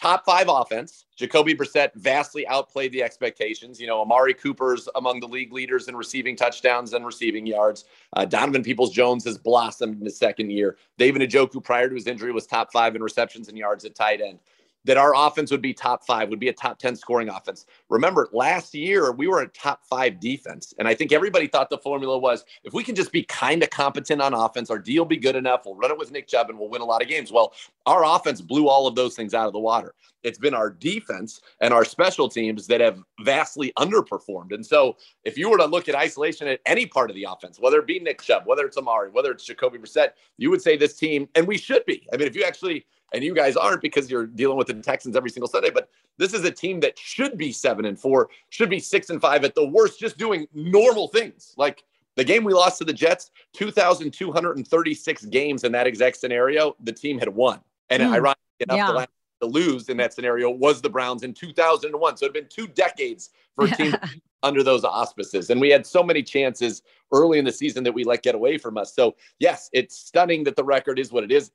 Top 0.00 0.24
five 0.24 0.48
offense. 0.48 1.06
Jacoby 1.16 1.54
Brissett 1.54 1.90
vastly 1.94 2.46
outplayed 2.48 2.90
the 2.90 3.02
expectations. 3.02 3.80
You 3.80 3.86
know, 3.86 4.00
Amari 4.00 4.34
Cooper's 4.34 4.88
among 4.96 5.20
the 5.20 5.28
league 5.28 5.52
leaders 5.52 5.86
in 5.86 5.94
receiving 5.94 6.34
touchdowns 6.34 6.92
and 6.92 7.06
receiving 7.06 7.46
yards. 7.46 7.84
Uh, 8.12 8.24
Donovan 8.24 8.64
Peoples 8.64 8.90
Jones 8.90 9.24
has 9.24 9.38
blossomed 9.38 10.00
in 10.00 10.04
his 10.04 10.18
second 10.18 10.50
year. 10.50 10.76
David 10.98 11.22
Njoku, 11.22 11.62
prior 11.62 11.88
to 11.88 11.94
his 11.94 12.08
injury, 12.08 12.32
was 12.32 12.44
top 12.46 12.72
five 12.72 12.96
in 12.96 13.02
receptions 13.02 13.48
and 13.48 13.56
yards 13.56 13.84
at 13.84 13.94
tight 13.94 14.20
end 14.20 14.40
that 14.84 14.96
our 14.96 15.14
offense 15.16 15.50
would 15.50 15.62
be 15.62 15.72
top 15.72 16.04
five, 16.06 16.28
would 16.28 16.40
be 16.40 16.48
a 16.48 16.52
top 16.52 16.78
10 16.78 16.96
scoring 16.96 17.28
offense. 17.28 17.66
Remember, 17.88 18.28
last 18.32 18.74
year 18.74 19.12
we 19.12 19.26
were 19.26 19.40
a 19.40 19.48
top 19.48 19.80
five 19.88 20.20
defense. 20.20 20.74
And 20.78 20.86
I 20.86 20.94
think 20.94 21.12
everybody 21.12 21.46
thought 21.46 21.70
the 21.70 21.78
formula 21.78 22.18
was 22.18 22.44
if 22.64 22.72
we 22.72 22.84
can 22.84 22.94
just 22.94 23.12
be 23.12 23.22
kind 23.24 23.62
of 23.62 23.70
competent 23.70 24.20
on 24.20 24.34
offense, 24.34 24.70
our 24.70 24.78
deal 24.78 25.04
be 25.04 25.16
good 25.16 25.36
enough. 25.36 25.62
We'll 25.64 25.76
run 25.76 25.90
it 25.90 25.98
with 25.98 26.12
Nick 26.12 26.28
Chubb 26.28 26.50
and 26.50 26.58
we'll 26.58 26.68
win 26.68 26.82
a 26.82 26.86
lot 26.86 27.02
of 27.02 27.08
games. 27.08 27.32
Well, 27.32 27.54
our 27.86 28.04
offense 28.04 28.40
blew 28.40 28.68
all 28.68 28.86
of 28.86 28.94
those 28.94 29.14
things 29.14 29.34
out 29.34 29.46
of 29.46 29.52
the 29.52 29.58
water. 29.58 29.94
It's 30.22 30.38
been 30.38 30.54
our 30.54 30.70
defense 30.70 31.40
and 31.60 31.72
our 31.72 31.84
special 31.84 32.28
teams 32.28 32.66
that 32.66 32.80
have 32.80 32.98
vastly 33.20 33.72
underperformed. 33.78 34.52
And 34.52 34.64
so 34.64 34.96
if 35.24 35.36
you 35.36 35.50
were 35.50 35.58
to 35.58 35.66
look 35.66 35.88
at 35.88 35.94
isolation 35.94 36.48
at 36.48 36.60
any 36.66 36.86
part 36.86 37.10
of 37.10 37.16
the 37.16 37.26
offense, 37.28 37.58
whether 37.60 37.78
it 37.78 37.86
be 37.86 38.00
Nick 38.00 38.22
Chubb, 38.22 38.44
whether 38.46 38.64
it's 38.64 38.78
Amari, 38.78 39.10
whether 39.10 39.30
it's 39.30 39.44
Jacoby 39.44 39.78
Brissett, 39.78 40.10
you 40.38 40.50
would 40.50 40.62
say 40.62 40.76
this 40.76 40.96
team, 40.96 41.28
and 41.34 41.46
we 41.46 41.58
should 41.58 41.84
be. 41.84 42.06
I 42.12 42.16
mean, 42.16 42.26
if 42.26 42.34
you 42.34 42.42
actually 42.42 42.86
and 43.14 43.22
you 43.22 43.34
guys 43.34 43.56
aren't 43.56 43.80
because 43.80 44.10
you're 44.10 44.26
dealing 44.26 44.58
with 44.58 44.66
the 44.66 44.74
Texans 44.74 45.16
every 45.16 45.30
single 45.30 45.48
Sunday. 45.48 45.70
But 45.70 45.88
this 46.18 46.34
is 46.34 46.44
a 46.44 46.50
team 46.50 46.80
that 46.80 46.98
should 46.98 47.38
be 47.38 47.52
seven 47.52 47.84
and 47.84 47.98
four, 47.98 48.28
should 48.50 48.68
be 48.68 48.80
six 48.80 49.08
and 49.08 49.20
five 49.20 49.44
at 49.44 49.54
the 49.54 49.66
worst, 49.66 50.00
just 50.00 50.18
doing 50.18 50.46
normal 50.52 51.08
things. 51.08 51.54
Like 51.56 51.84
the 52.16 52.24
game 52.24 52.44
we 52.44 52.52
lost 52.52 52.78
to 52.78 52.84
the 52.84 52.92
Jets, 52.92 53.30
2,236 53.54 55.24
games 55.26 55.64
in 55.64 55.72
that 55.72 55.86
exact 55.86 56.16
scenario, 56.16 56.76
the 56.82 56.92
team 56.92 57.18
had 57.18 57.28
won. 57.28 57.60
And 57.88 58.02
mm. 58.02 58.12
ironically 58.12 58.42
enough, 58.60 58.76
yeah. 58.76 58.86
the 58.88 58.92
last 58.92 59.08
to 59.42 59.46
lose 59.48 59.88
in 59.88 59.96
that 59.98 60.12
scenario 60.12 60.50
was 60.50 60.80
the 60.80 60.90
Browns 60.90 61.22
in 61.22 61.34
2001. 61.34 62.16
So 62.16 62.24
it 62.24 62.28
had 62.28 62.32
been 62.32 62.48
two 62.48 62.66
decades 62.68 63.30
for 63.54 63.66
a 63.66 63.70
team 63.70 63.94
under 64.42 64.62
those 64.62 64.84
auspices. 64.84 65.50
And 65.50 65.60
we 65.60 65.70
had 65.70 65.86
so 65.86 66.02
many 66.02 66.22
chances 66.22 66.82
early 67.12 67.38
in 67.38 67.44
the 67.44 67.52
season 67.52 67.84
that 67.84 67.92
we 67.92 68.04
let 68.04 68.22
get 68.22 68.34
away 68.34 68.58
from 68.58 68.76
us. 68.76 68.94
So, 68.94 69.16
yes, 69.38 69.70
it's 69.72 69.96
stunning 69.96 70.44
that 70.44 70.56
the 70.56 70.64
record 70.64 70.98
is 70.98 71.12
what 71.12 71.24
it 71.24 71.32
is 71.32 71.50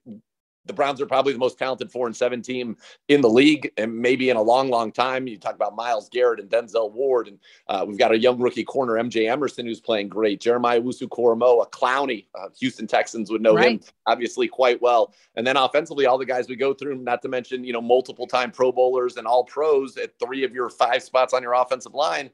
the 0.70 0.74
Browns 0.74 1.02
are 1.02 1.06
probably 1.06 1.34
the 1.34 1.40
most 1.40 1.58
talented 1.58 1.92
four 1.92 2.08
and 2.08 2.16
seven 2.16 2.42
team 2.42 2.78
in 3.10 3.22
the 3.22 3.30
league, 3.30 3.72
and 3.76 3.98
maybe 3.98 4.30
in 4.30 4.38
a 4.38 4.42
long, 4.42 4.70
long 4.70 4.92
time. 4.92 5.28
You 5.28 5.38
talk 5.38 5.56
about 5.56 5.76
Myles 5.76 6.08
Garrett 6.10 6.40
and 6.40 6.50
Denzel 6.50 6.92
Ward, 6.94 7.28
and 7.28 7.40
uh, 7.68 7.84
we've 7.88 7.98
got 7.98 8.12
a 8.12 8.18
young 8.18 8.40
rookie 8.40 8.64
corner, 8.64 8.94
MJ 8.94 9.30
Emerson, 9.30 9.66
who's 9.66 9.82
playing 9.82 10.08
great. 10.08 10.40
Jeremiah 10.40 10.80
Owusu-Koramoah, 10.80 11.72
Clowney, 11.72 12.28
uh, 12.40 12.50
Houston 12.60 12.88
Texans 12.88 13.32
would 13.32 13.42
know 13.42 13.56
right. 13.56 13.72
him 13.72 13.82
obviously 14.06 14.48
quite 14.48 14.82
well. 14.82 15.14
And 15.36 15.46
then 15.46 15.58
offensively, 15.58 16.06
all 16.06 16.18
the 16.18 16.26
guys 16.26 16.48
we 16.48 16.56
go 16.56 16.74
through, 16.74 16.98
not 16.98 17.22
to 17.24 17.28
mention 17.28 17.64
you 17.64 17.74
know 17.74 17.82
multiple 17.82 18.28
time 18.28 18.52
Pro 18.52 18.72
Bowlers 18.72 19.18
and 19.18 19.28
all 19.28 19.44
pros 19.44 19.98
at 19.98 20.18
three 20.20 20.44
of 20.44 20.54
your 20.54 20.70
five 20.70 21.04
spots 21.04 21.34
on 21.34 21.42
your 21.42 21.54
offensive 21.54 21.94
line. 21.94 22.30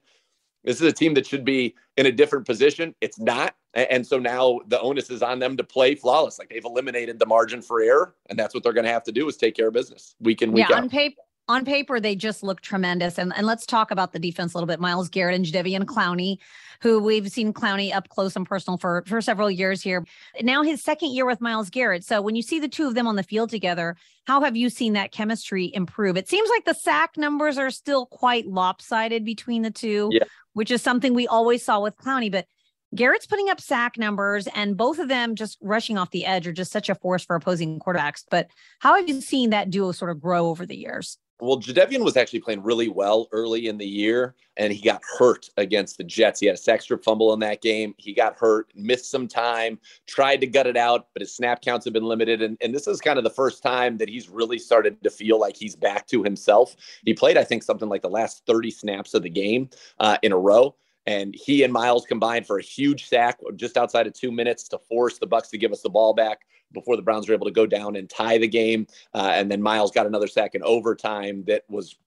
This 0.66 0.82
is 0.82 0.88
a 0.88 0.92
team 0.92 1.14
that 1.14 1.26
should 1.26 1.46
be 1.46 1.76
in 1.96 2.08
a 2.08 2.12
different 2.12 2.46
position. 2.46 2.94
It's 3.00 3.20
not. 3.20 3.56
And 3.76 4.06
so 4.06 4.18
now 4.18 4.60
the 4.68 4.80
onus 4.80 5.10
is 5.10 5.22
on 5.22 5.40
them 5.40 5.58
to 5.58 5.64
play 5.64 5.96
flawless. 5.96 6.40
Like 6.40 6.50
they've 6.50 6.66
eliminated 6.66 7.20
the 7.20 7.26
margin 7.26 7.62
for 7.62 7.82
error, 7.82 8.16
and 8.30 8.40
that's 8.40 8.54
what 8.54 8.64
they're 8.64 8.74
going 8.74 8.86
to 8.86 8.92
have 8.92 9.04
to 9.04 9.12
do 9.12 9.28
is 9.28 9.38
take 9.38 9.56
care 9.56 9.68
of 9.68 9.74
business 9.74 10.16
week 10.20 10.42
in, 10.42 10.52
week 10.52 10.68
yeah, 10.70 10.78
out. 10.78 10.84
On 10.84 10.90
paper, 10.90 11.22
on 11.48 11.64
paper, 11.66 12.00
they 12.00 12.16
just 12.16 12.42
look 12.42 12.62
tremendous. 12.62 13.18
And, 13.18 13.32
and 13.36 13.46
let's 13.46 13.66
talk 13.66 13.92
about 13.92 14.14
the 14.14 14.20
defense 14.20 14.54
a 14.54 14.58
little 14.58 14.68
bit. 14.68 14.80
Myles 14.80 15.10
Garrett 15.10 15.36
and 15.36 15.46
Jadeveon 15.46 15.84
Clowney, 15.84 16.38
who 16.82 17.00
we've 17.00 17.30
seen 17.30 17.54
Clowney 17.54 17.94
up 17.94 18.10
close 18.10 18.36
and 18.36 18.48
personal 18.48 18.78
for, 18.78 19.04
for 19.06 19.22
several 19.22 19.52
years 19.52 19.82
here. 19.82 20.06
Now 20.42 20.64
his 20.64 20.84
second 20.84 21.14
year 21.14 21.26
with 21.26 21.42
Myles 21.42 21.70
Garrett. 21.70 22.04
So 22.04 22.22
when 22.22 22.36
you 22.36 22.42
see 22.42 22.60
the 22.60 22.68
two 22.68 22.88
of 22.88 22.96
them 22.96 23.08
on 23.08 23.16
the 23.16 23.24
field 23.24 23.52
together, 23.52 23.96
how 24.26 24.42
have 24.42 24.56
you 24.56 24.70
seen 24.70 24.94
that 24.94 25.12
chemistry 25.12 25.72
improve? 25.74 26.18
It 26.18 26.28
seems 26.28 26.50
like 26.50 26.66
the 26.66 26.74
sack 26.74 27.16
numbers 27.16 27.58
are 27.60 27.70
still 27.70 28.08
quite 28.08 28.48
lopsided 28.48 29.24
between 29.24 29.62
the 29.62 29.72
two, 29.72 30.10
yeah. 30.12 30.24
which 30.54 30.72
is 30.72 30.82
something 30.82 31.14
we 31.14 31.28
always 31.28 31.64
saw 31.64 31.80
with 31.80 31.96
Clowney. 31.98 32.32
But 32.32 32.48
Garrett's 32.96 33.28
putting 33.28 33.50
up 33.50 33.60
sack 33.60 33.98
numbers, 33.98 34.48
and 34.56 34.78
both 34.78 35.00
of 35.00 35.10
them 35.10 35.36
just 35.36 35.58
rushing 35.62 35.98
off 35.98 36.12
the 36.12 36.26
edge 36.26 36.48
are 36.48 36.54
just 36.54 36.72
such 36.72 36.90
a 36.90 36.96
force 36.96 37.26
for 37.26 37.36
opposing 37.36 37.80
quarterbacks. 37.80 38.24
But 38.32 38.48
how 38.80 38.96
have 38.96 39.08
you 39.08 39.22
seen 39.22 39.52
that 39.52 39.70
duo 39.70 39.92
sort 39.92 40.12
of 40.12 40.22
grow 40.22 40.48
over 40.48 40.66
the 40.66 40.78
years? 40.78 41.18
Well, 41.42 41.60
Jadeveon 41.60 42.04
was 42.04 42.16
actually 42.16 42.40
playing 42.40 42.64
really 42.64 42.88
well 42.88 43.28
early 43.34 43.68
in 43.68 43.78
the 43.78 43.86
year, 43.86 44.36
and 44.56 44.72
he 44.72 44.82
got 44.82 45.02
hurt 45.18 45.50
against 45.58 45.98
the 45.98 46.04
Jets. 46.06 46.40
He 46.40 46.46
had 46.46 46.56
a 46.56 46.58
sack 46.58 46.82
strip 46.82 47.04
fumble 47.04 47.34
in 47.34 47.42
that 47.42 47.62
game. 47.62 47.94
He 47.98 48.14
got 48.14 48.38
hurt, 48.38 48.72
missed 48.74 49.12
some 49.12 49.28
time, 49.28 49.78
tried 50.08 50.38
to 50.38 50.48
gut 50.48 50.66
it 50.66 50.78
out, 50.78 51.08
but 51.14 51.22
his 51.22 51.36
snap 51.36 51.62
counts 51.62 51.84
have 51.84 51.94
been 51.94 52.06
limited. 52.06 52.42
And, 52.42 52.58
and 52.62 52.74
this 52.74 52.88
is 52.88 53.02
kind 53.02 53.18
of 53.18 53.26
the 53.26 53.30
first 53.30 53.62
time 53.62 53.98
that 53.98 54.08
he's 54.08 54.30
really 54.30 54.58
started 54.58 55.04
to 55.04 55.10
feel 55.10 55.38
like 55.38 55.58
he's 55.58 55.76
back 55.76 56.08
to 56.08 56.24
himself. 56.24 56.78
He 57.04 57.14
played, 57.14 57.38
I 57.38 57.44
think, 57.44 57.64
something 57.64 57.90
like 57.90 58.02
the 58.02 58.10
last 58.10 58.46
30 58.46 58.72
snaps 58.72 59.14
of 59.14 59.24
the 59.24 59.30
game 59.30 59.70
uh, 60.00 60.18
in 60.22 60.32
a 60.32 60.38
row 60.38 60.74
and 61.08 61.36
he 61.36 61.64
and 61.64 61.72
Myles 61.72 62.06
combined 62.06 62.48
for 62.48 62.58
a 62.58 62.64
huge 62.64 63.08
sack 63.08 63.40
just 63.56 63.78
outside 63.78 64.08
of 64.08 64.14
two 64.14 64.32
minutes 64.32 64.68
to 64.70 64.80
force 64.80 65.18
the 65.20 65.28
Bucks 65.28 65.50
to 65.50 65.58
give 65.58 65.72
us 65.72 65.82
the 65.82 65.90
ball 65.90 66.14
back 66.14 66.42
before 66.74 66.96
the 66.96 67.02
Browns 67.02 67.28
were 67.28 67.34
able 67.34 67.46
to 67.46 67.52
go 67.52 67.66
down 67.66 67.96
and 67.96 68.10
tie 68.10 68.38
the 68.38 68.48
game. 68.48 68.88
Uh, 69.14 69.32
and 69.34 69.50
then 69.52 69.62
Myles 69.62 69.92
got 69.92 70.08
another 70.08 70.28
sack 70.28 70.56
in 70.56 70.64
overtime 70.64 71.44
that 71.46 71.64
was 71.70 71.98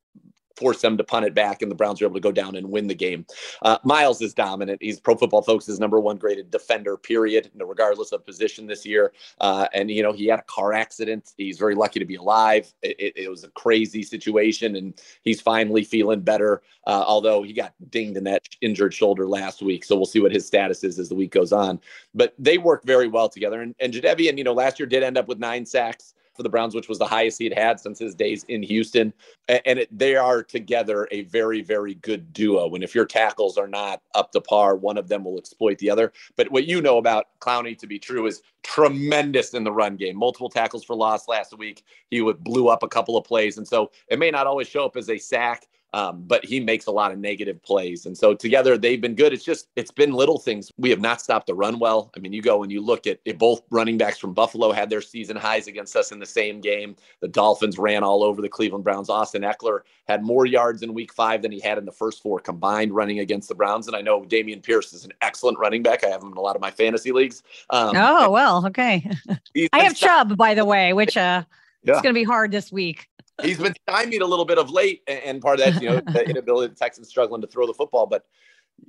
force 0.58 0.80
them 0.80 0.96
to 0.96 1.04
punt 1.04 1.24
it 1.24 1.34
back, 1.34 1.62
and 1.62 1.70
the 1.70 1.76
Browns 1.76 2.00
were 2.00 2.06
able 2.06 2.14
to 2.14 2.20
go 2.20 2.32
down 2.32 2.56
and 2.56 2.70
win 2.70 2.88
the 2.88 2.94
game. 2.94 3.24
Uh, 3.62 3.78
Myles 3.84 4.20
is 4.20 4.34
dominant. 4.34 4.82
He's 4.82 4.98
Pro 4.98 5.14
Football 5.14 5.42
Focus' 5.42 5.78
number 5.78 6.00
one 6.00 6.16
graded 6.16 6.50
defender, 6.50 6.96
period, 6.96 7.50
regardless 7.56 8.12
of 8.12 8.26
position 8.26 8.66
this 8.66 8.84
year. 8.84 9.12
Uh, 9.40 9.68
and 9.72 9.90
you 9.90 10.02
know 10.02 10.12
he 10.12 10.26
had 10.26 10.40
a 10.40 10.44
car 10.44 10.72
accident. 10.72 11.32
He's 11.36 11.58
very 11.58 11.74
lucky 11.74 12.00
to 12.00 12.04
be 12.04 12.16
alive. 12.16 12.72
It, 12.82 12.98
it, 12.98 13.12
it 13.16 13.28
was 13.30 13.44
a 13.44 13.48
crazy 13.50 14.02
situation, 14.02 14.76
and 14.76 15.00
he's 15.22 15.40
finally 15.40 15.84
feeling 15.84 16.20
better. 16.20 16.62
Uh, 16.86 17.04
although 17.06 17.42
he 17.42 17.52
got 17.52 17.74
dinged 17.90 18.16
in 18.16 18.24
that 18.24 18.42
injured 18.62 18.94
shoulder 18.94 19.28
last 19.28 19.62
week, 19.62 19.84
so 19.84 19.94
we'll 19.94 20.06
see 20.06 20.20
what 20.20 20.32
his 20.32 20.46
status 20.46 20.82
is 20.82 20.98
as 20.98 21.10
the 21.10 21.14
week 21.14 21.30
goes 21.30 21.52
on. 21.52 21.78
But 22.14 22.34
they 22.38 22.56
work 22.56 22.84
very 22.84 23.08
well 23.08 23.28
together. 23.28 23.60
And, 23.60 23.74
and 23.78 23.92
Jadeveon, 23.92 24.38
you 24.38 24.44
know, 24.44 24.54
last 24.54 24.78
year 24.78 24.86
did 24.86 25.02
end 25.02 25.18
up 25.18 25.28
with 25.28 25.38
nine 25.38 25.66
sacks 25.66 26.14
for 26.38 26.44
the 26.44 26.48
Browns, 26.48 26.72
which 26.72 26.88
was 26.88 26.98
the 26.98 27.04
highest 27.04 27.38
he 27.38 27.44
had 27.44 27.58
had 27.58 27.80
since 27.80 27.98
his 27.98 28.14
days 28.14 28.44
in 28.44 28.62
Houston. 28.62 29.12
And 29.48 29.80
it, 29.80 29.98
they 29.98 30.14
are 30.14 30.44
together 30.44 31.08
a 31.10 31.22
very, 31.22 31.62
very 31.62 31.94
good 31.94 32.32
duo. 32.32 32.72
And 32.74 32.84
if 32.84 32.94
your 32.94 33.04
tackles 33.04 33.58
are 33.58 33.66
not 33.66 34.00
up 34.14 34.30
to 34.32 34.40
par, 34.40 34.76
one 34.76 34.96
of 34.96 35.08
them 35.08 35.24
will 35.24 35.36
exploit 35.36 35.78
the 35.78 35.90
other. 35.90 36.12
But 36.36 36.52
what 36.52 36.66
you 36.66 36.80
know 36.80 36.98
about 36.98 37.26
Clowney 37.40 37.76
to 37.78 37.88
be 37.88 37.98
true 37.98 38.26
is 38.26 38.40
tremendous 38.62 39.52
in 39.52 39.64
the 39.64 39.72
run 39.72 39.96
game. 39.96 40.16
Multiple 40.16 40.48
tackles 40.48 40.84
for 40.84 40.94
loss 40.94 41.26
last 41.26 41.58
week. 41.58 41.82
He 42.08 42.20
would 42.20 42.44
blew 42.44 42.68
up 42.68 42.84
a 42.84 42.88
couple 42.88 43.16
of 43.16 43.24
plays. 43.24 43.58
And 43.58 43.66
so 43.66 43.90
it 44.06 44.20
may 44.20 44.30
not 44.30 44.46
always 44.46 44.68
show 44.68 44.84
up 44.84 44.96
as 44.96 45.10
a 45.10 45.18
sack 45.18 45.66
um, 45.94 46.22
but 46.26 46.44
he 46.44 46.60
makes 46.60 46.86
a 46.86 46.90
lot 46.90 47.12
of 47.12 47.18
negative 47.18 47.62
plays. 47.62 48.04
And 48.04 48.16
so 48.16 48.34
together 48.34 48.76
they've 48.76 49.00
been 49.00 49.14
good. 49.14 49.32
It's 49.32 49.44
just, 49.44 49.68
it's 49.74 49.90
been 49.90 50.12
little 50.12 50.38
things. 50.38 50.70
We 50.76 50.90
have 50.90 51.00
not 51.00 51.20
stopped 51.20 51.46
the 51.46 51.54
run 51.54 51.78
well. 51.78 52.10
I 52.16 52.20
mean, 52.20 52.32
you 52.32 52.42
go 52.42 52.62
and 52.62 52.70
you 52.70 52.82
look 52.82 53.06
at 53.06 53.18
it, 53.24 53.38
both 53.38 53.62
running 53.70 53.96
backs 53.96 54.18
from 54.18 54.34
Buffalo 54.34 54.72
had 54.72 54.90
their 54.90 55.00
season 55.00 55.36
highs 55.36 55.66
against 55.66 55.96
us 55.96 56.12
in 56.12 56.18
the 56.18 56.26
same 56.26 56.60
game. 56.60 56.94
The 57.20 57.28
Dolphins 57.28 57.78
ran 57.78 58.02
all 58.02 58.22
over 58.22 58.42
the 58.42 58.48
Cleveland 58.48 58.84
Browns. 58.84 59.08
Austin 59.08 59.42
Ekeler 59.42 59.80
had 60.06 60.22
more 60.22 60.44
yards 60.44 60.82
in 60.82 60.92
week 60.92 61.12
five 61.12 61.40
than 61.40 61.52
he 61.52 61.60
had 61.60 61.78
in 61.78 61.86
the 61.86 61.92
first 61.92 62.22
four 62.22 62.38
combined 62.38 62.92
running 62.92 63.20
against 63.20 63.48
the 63.48 63.54
Browns. 63.54 63.86
And 63.86 63.96
I 63.96 64.02
know 64.02 64.22
Dameon 64.22 64.62
Pierce 64.62 64.92
is 64.92 65.04
an 65.04 65.12
excellent 65.22 65.58
running 65.58 65.82
back. 65.82 66.04
I 66.04 66.08
have 66.08 66.22
him 66.22 66.32
in 66.32 66.36
a 66.36 66.42
lot 66.42 66.54
of 66.54 66.60
my 66.60 66.70
fantasy 66.70 67.12
leagues. 67.12 67.42
Um, 67.70 67.96
oh, 67.96 68.30
well, 68.30 68.66
okay. 68.66 69.10
I 69.72 69.80
have 69.80 69.96
Chubb, 69.96 70.36
by 70.36 70.52
the 70.52 70.66
way, 70.66 70.92
which 70.92 71.16
uh, 71.16 71.44
yeah. 71.82 71.92
it's 71.92 72.02
going 72.02 72.14
to 72.14 72.18
be 72.18 72.24
hard 72.24 72.50
this 72.50 72.70
week 72.70 73.08
he's 73.42 73.58
been 73.58 73.74
stymied 73.88 74.22
a 74.22 74.26
little 74.26 74.44
bit 74.44 74.58
of 74.58 74.70
late, 74.70 75.02
and 75.06 75.40
part 75.40 75.60
of 75.60 75.66
that, 75.74 75.82
you 75.82 75.88
know, 75.88 76.00
the 76.00 76.24
inability 76.28 76.66
of 76.66 76.78
the 76.78 76.84
Texans 76.84 77.08
struggling 77.08 77.40
to 77.40 77.46
throw 77.46 77.66
the 77.66 77.74
football. 77.74 78.06
But 78.06 78.24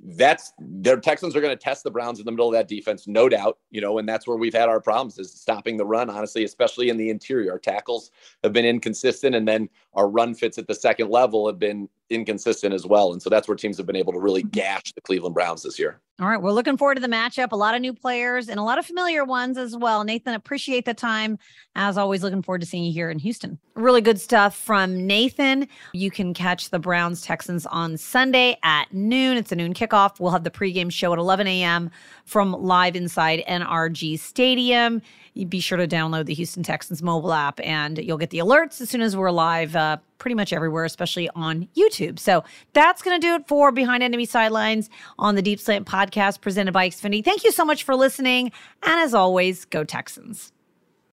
that's 0.02 0.52
their 0.58 0.98
Texans 0.98 1.34
are 1.34 1.40
going 1.40 1.56
to 1.56 1.62
test 1.62 1.82
the 1.82 1.90
Browns 1.90 2.20
in 2.20 2.24
the 2.24 2.30
middle 2.30 2.46
of 2.46 2.52
that 2.52 2.68
defense, 2.68 3.06
no 3.06 3.28
doubt. 3.28 3.58
You 3.70 3.80
know, 3.80 3.98
and 3.98 4.08
that's 4.08 4.26
where 4.26 4.36
we've 4.36 4.54
had 4.54 4.68
our 4.68 4.80
problems 4.80 5.18
is 5.18 5.32
stopping 5.32 5.76
the 5.76 5.84
run. 5.84 6.10
Honestly, 6.10 6.44
especially 6.44 6.88
in 6.88 6.96
the 6.96 7.10
interior, 7.10 7.52
our 7.52 7.58
tackles 7.58 8.10
have 8.42 8.52
been 8.52 8.64
inconsistent, 8.64 9.34
and 9.34 9.46
then 9.46 9.68
our 9.94 10.08
run 10.08 10.34
fits 10.34 10.58
at 10.58 10.66
the 10.66 10.74
second 10.74 11.10
level 11.10 11.46
have 11.46 11.58
been 11.58 11.88
inconsistent 12.08 12.74
as 12.74 12.86
well. 12.86 13.12
And 13.12 13.22
so 13.22 13.30
that's 13.30 13.48
where 13.48 13.56
teams 13.56 13.76
have 13.76 13.86
been 13.86 13.96
able 13.96 14.12
to 14.12 14.20
really 14.20 14.42
mm-hmm. 14.42 14.50
gash 14.50 14.92
the 14.92 15.00
Cleveland 15.00 15.34
Browns 15.34 15.62
this 15.62 15.78
year. 15.78 16.00
All 16.20 16.28
right. 16.28 16.40
We're 16.40 16.52
looking 16.52 16.76
forward 16.76 16.96
to 16.96 17.00
the 17.00 17.08
matchup. 17.08 17.52
A 17.52 17.56
lot 17.56 17.74
of 17.74 17.80
new 17.80 17.94
players 17.94 18.50
and 18.50 18.60
a 18.60 18.62
lot 18.62 18.78
of 18.78 18.84
familiar 18.84 19.24
ones 19.24 19.56
as 19.56 19.74
well. 19.74 20.04
Nathan, 20.04 20.34
appreciate 20.34 20.84
the 20.84 20.92
time. 20.92 21.38
As 21.76 21.96
always, 21.96 22.22
looking 22.22 22.42
forward 22.42 22.60
to 22.60 22.66
seeing 22.66 22.84
you 22.84 22.92
here 22.92 23.08
in 23.08 23.18
Houston. 23.20 23.58
Really 23.74 24.02
good 24.02 24.20
stuff 24.20 24.54
from 24.54 25.06
Nathan. 25.06 25.66
You 25.94 26.10
can 26.10 26.34
catch 26.34 26.68
the 26.68 26.78
Browns 26.78 27.22
Texans 27.22 27.64
on 27.64 27.96
Sunday 27.96 28.58
at 28.62 28.92
noon. 28.92 29.38
It's 29.38 29.50
a 29.50 29.56
noon 29.56 29.72
kickoff. 29.72 30.20
We'll 30.20 30.32
have 30.32 30.44
the 30.44 30.50
pregame 30.50 30.92
show 30.92 31.10
at 31.14 31.18
11 31.18 31.46
a.m. 31.46 31.90
from 32.26 32.52
live 32.52 32.96
inside 32.96 33.42
NRG 33.48 34.18
Stadium 34.18 35.00
be 35.48 35.60
sure 35.60 35.78
to 35.78 35.86
download 35.86 36.26
the 36.26 36.34
Houston 36.34 36.62
Texans 36.62 37.02
mobile 37.02 37.32
app 37.32 37.60
and 37.60 37.98
you'll 37.98 38.18
get 38.18 38.30
the 38.30 38.38
alerts 38.38 38.80
as 38.80 38.90
soon 38.90 39.00
as 39.00 39.16
we're 39.16 39.30
live 39.30 39.76
uh, 39.76 39.96
pretty 40.18 40.34
much 40.34 40.52
everywhere, 40.52 40.84
especially 40.84 41.30
on 41.34 41.68
YouTube. 41.76 42.18
So 42.18 42.44
that's 42.72 43.00
going 43.00 43.18
to 43.20 43.26
do 43.26 43.34
it 43.34 43.46
for 43.46 43.72
Behind 43.72 44.02
Enemy 44.02 44.26
Sidelines 44.26 44.90
on 45.18 45.34
the 45.34 45.42
Deep 45.42 45.60
Slant 45.60 45.86
podcast 46.10 46.40
presented 46.40 46.72
by 46.72 46.88
Xfinity. 46.88 47.24
Thank 47.24 47.44
you 47.44 47.52
so 47.52 47.64
much 47.64 47.84
for 47.84 47.94
listening. 47.94 48.52
And 48.82 49.00
as 49.00 49.14
always, 49.14 49.64
go 49.64 49.84
Texans. 49.84 50.52